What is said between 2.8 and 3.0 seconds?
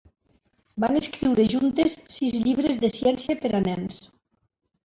de